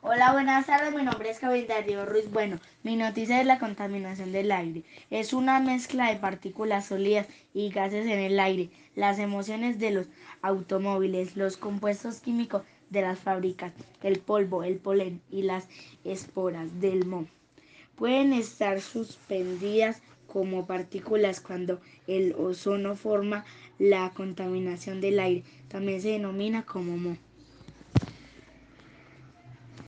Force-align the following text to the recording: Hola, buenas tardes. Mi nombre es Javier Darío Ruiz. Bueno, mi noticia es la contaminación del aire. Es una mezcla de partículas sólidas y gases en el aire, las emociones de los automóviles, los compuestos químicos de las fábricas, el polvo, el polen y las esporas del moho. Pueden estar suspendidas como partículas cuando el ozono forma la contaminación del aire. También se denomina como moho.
Hola, 0.00 0.32
buenas 0.32 0.66
tardes. 0.66 0.94
Mi 0.94 1.02
nombre 1.02 1.28
es 1.28 1.40
Javier 1.40 1.66
Darío 1.66 2.06
Ruiz. 2.06 2.30
Bueno, 2.30 2.60
mi 2.84 2.94
noticia 2.94 3.40
es 3.40 3.46
la 3.46 3.58
contaminación 3.58 4.30
del 4.30 4.52
aire. 4.52 4.84
Es 5.10 5.32
una 5.32 5.58
mezcla 5.58 6.08
de 6.08 6.20
partículas 6.20 6.86
sólidas 6.86 7.26
y 7.52 7.70
gases 7.70 8.06
en 8.06 8.20
el 8.20 8.38
aire, 8.38 8.70
las 8.94 9.18
emociones 9.18 9.80
de 9.80 9.90
los 9.90 10.06
automóviles, 10.40 11.36
los 11.36 11.56
compuestos 11.56 12.20
químicos 12.20 12.62
de 12.90 13.02
las 13.02 13.18
fábricas, 13.18 13.72
el 14.00 14.20
polvo, 14.20 14.62
el 14.62 14.76
polen 14.76 15.20
y 15.32 15.42
las 15.42 15.66
esporas 16.04 16.80
del 16.80 17.04
moho. 17.04 17.26
Pueden 17.96 18.32
estar 18.32 18.80
suspendidas 18.80 20.00
como 20.28 20.64
partículas 20.64 21.40
cuando 21.40 21.80
el 22.06 22.36
ozono 22.38 22.94
forma 22.94 23.44
la 23.80 24.10
contaminación 24.10 25.00
del 25.00 25.18
aire. 25.18 25.42
También 25.66 26.00
se 26.00 26.10
denomina 26.10 26.62
como 26.62 26.96
moho. 26.96 27.27